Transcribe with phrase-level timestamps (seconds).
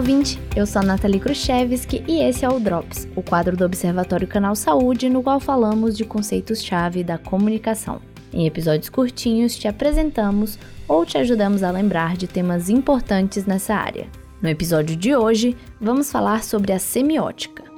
[0.00, 0.40] ouvinte!
[0.56, 4.56] Eu sou a Nathalie Khrushchevski e esse é o Drops, o quadro do Observatório Canal
[4.56, 8.00] Saúde, no qual falamos de conceitos-chave da comunicação.
[8.32, 10.58] Em episódios curtinhos, te apresentamos
[10.88, 14.06] ou te ajudamos a lembrar de temas importantes nessa área.
[14.40, 17.69] No episódio de hoje, vamos falar sobre a semiótica.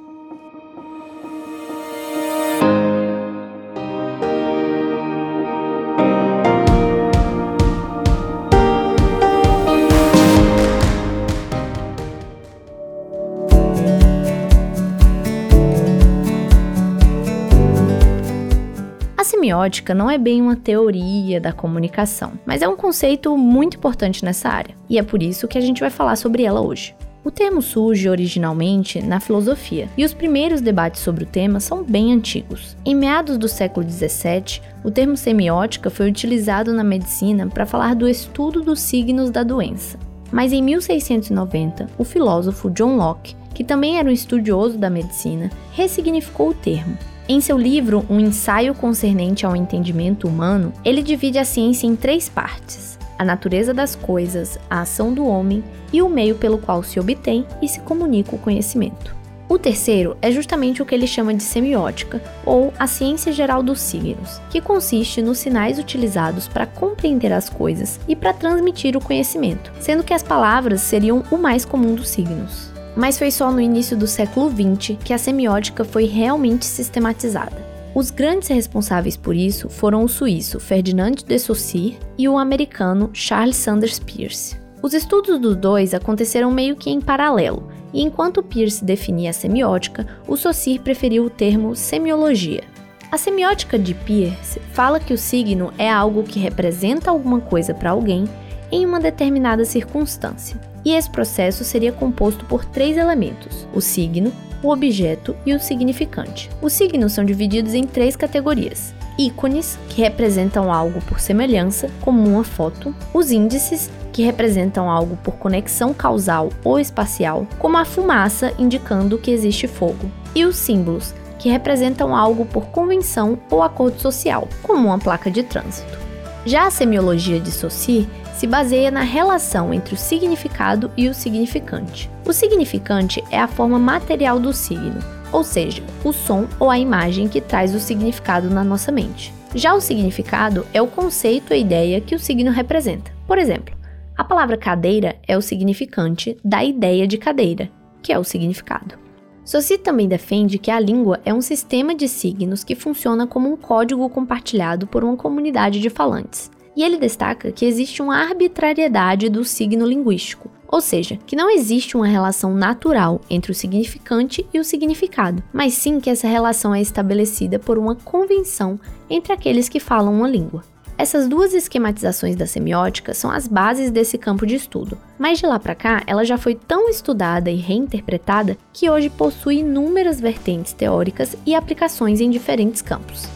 [19.43, 24.47] Semiótica não é bem uma teoria da comunicação, mas é um conceito muito importante nessa
[24.47, 26.95] área, e é por isso que a gente vai falar sobre ela hoje.
[27.25, 32.13] O termo surge originalmente na filosofia, e os primeiros debates sobre o tema são bem
[32.13, 32.77] antigos.
[32.85, 38.07] Em meados do século XVII, o termo semiótica foi utilizado na medicina para falar do
[38.07, 39.99] estudo dos signos da doença.
[40.31, 46.51] Mas em 1690, o filósofo John Locke, que também era um estudioso da medicina, ressignificou
[46.51, 51.87] o termo em seu livro Um Ensaio Concernente ao Entendimento Humano, ele divide a ciência
[51.87, 56.57] em três partes: a natureza das coisas, a ação do homem e o meio pelo
[56.57, 59.15] qual se obtém e se comunica o conhecimento.
[59.47, 63.79] O terceiro é justamente o que ele chama de semiótica, ou a ciência geral dos
[63.79, 69.71] signos, que consiste nos sinais utilizados para compreender as coisas e para transmitir o conhecimento,
[69.79, 73.97] sendo que as palavras seriam o mais comum dos signos mas foi só no início
[73.97, 77.73] do século XX que a semiótica foi realmente sistematizada.
[77.95, 83.55] Os grandes responsáveis por isso foram o suíço Ferdinand de Saussure e o americano Charles
[83.55, 84.57] Sanders Peirce.
[84.81, 90.07] Os estudos dos dois aconteceram meio que em paralelo, e enquanto Peirce definia a semiótica,
[90.27, 92.63] o Saussure preferiu o termo semiologia.
[93.11, 97.91] A semiótica de Peirce fala que o signo é algo que representa alguma coisa para
[97.91, 98.25] alguém
[98.71, 100.72] em uma determinada circunstância.
[100.85, 106.49] E esse processo seria composto por três elementos: o signo, o objeto e o significante.
[106.61, 112.43] Os signos são divididos em três categorias: ícones, que representam algo por semelhança, como uma
[112.43, 119.17] foto, os índices, que representam algo por conexão causal ou espacial, como a fumaça indicando
[119.17, 124.87] que existe fogo, e os símbolos, que representam algo por convenção ou acordo social, como
[124.87, 125.99] uma placa de trânsito.
[126.45, 132.09] Já a semiologia de Saussure se baseia na relação entre o significado e o significante.
[132.25, 134.99] O significante é a forma material do signo,
[135.31, 139.33] ou seja, o som ou a imagem que traz o significado na nossa mente.
[139.55, 143.11] Já o significado é o conceito ou ideia que o signo representa.
[143.27, 143.75] Por exemplo,
[144.17, 147.69] a palavra cadeira é o significante da ideia de cadeira,
[148.01, 148.95] que é o significado.
[149.43, 153.57] Saussure também defende que a língua é um sistema de signos que funciona como um
[153.57, 156.49] código compartilhado por uma comunidade de falantes.
[156.75, 161.95] E ele destaca que existe uma arbitrariedade do signo linguístico, ou seja, que não existe
[161.95, 166.81] uma relação natural entre o significante e o significado, mas sim que essa relação é
[166.81, 170.63] estabelecida por uma convenção entre aqueles que falam uma língua.
[170.97, 175.59] Essas duas esquematizações da semiótica são as bases desse campo de estudo, mas de lá
[175.59, 181.35] para cá ela já foi tão estudada e reinterpretada que hoje possui inúmeras vertentes teóricas
[181.45, 183.27] e aplicações em diferentes campos.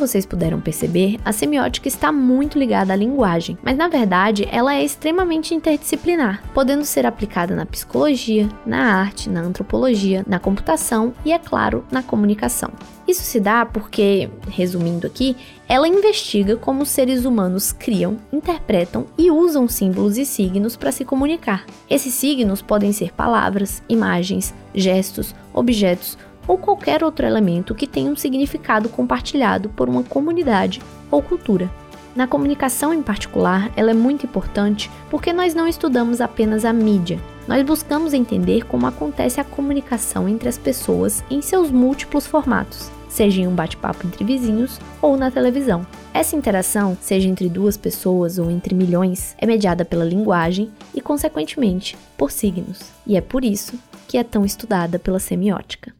[0.00, 4.82] Vocês puderam perceber, a semiótica está muito ligada à linguagem, mas na verdade ela é
[4.82, 11.38] extremamente interdisciplinar, podendo ser aplicada na psicologia, na arte, na antropologia, na computação e, é
[11.38, 12.70] claro, na comunicação.
[13.06, 15.36] Isso se dá porque, resumindo aqui,
[15.68, 21.04] ela investiga como os seres humanos criam, interpretam e usam símbolos e signos para se
[21.04, 21.64] comunicar.
[21.88, 26.16] Esses signos podem ser palavras, imagens, gestos, objetos
[26.50, 31.70] ou qualquer outro elemento que tenha um significado compartilhado por uma comunidade ou cultura.
[32.16, 37.20] Na comunicação em particular, ela é muito importante porque nós não estudamos apenas a mídia,
[37.46, 43.42] nós buscamos entender como acontece a comunicação entre as pessoas em seus múltiplos formatos, seja
[43.42, 45.86] em um bate-papo entre vizinhos ou na televisão.
[46.12, 51.96] Essa interação, seja entre duas pessoas ou entre milhões, é mediada pela linguagem e, consequentemente,
[52.18, 55.99] por signos, e é por isso que é tão estudada pela semiótica.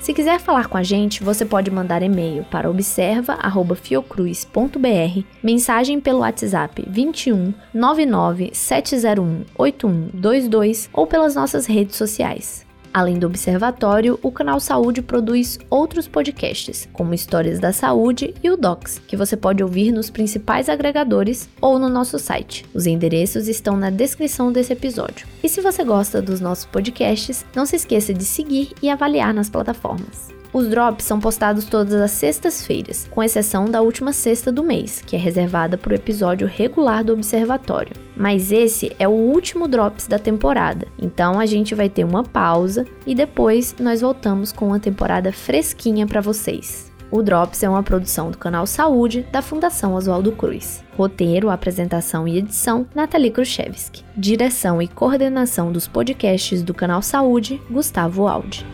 [0.00, 6.82] Se quiser falar com a gente, você pode mandar e-mail para observa@fiocruz.br, mensagem pelo WhatsApp
[6.88, 12.69] 21 99 701 8122 ou pelas nossas redes sociais.
[12.92, 18.56] Além do Observatório, o canal Saúde produz outros podcasts, como Histórias da Saúde e o
[18.56, 22.64] Docs, que você pode ouvir nos principais agregadores ou no nosso site.
[22.74, 25.28] Os endereços estão na descrição desse episódio.
[25.42, 29.48] E se você gosta dos nossos podcasts, não se esqueça de seguir e avaliar nas
[29.48, 30.39] plataformas.
[30.52, 35.14] Os drops são postados todas as sextas-feiras, com exceção da última sexta do mês, que
[35.14, 37.94] é reservada para o episódio regular do Observatório.
[38.16, 42.84] Mas esse é o último drops da temporada, então a gente vai ter uma pausa
[43.06, 46.90] e depois nós voltamos com uma temporada fresquinha para vocês.
[47.12, 50.84] O Drops é uma produção do canal Saúde da Fundação Oswaldo Cruz.
[50.96, 54.04] Roteiro, apresentação e edição: Nathalie Khrushchevsky.
[54.16, 58.64] Direção e coordenação dos podcasts do canal Saúde: Gustavo Aldi.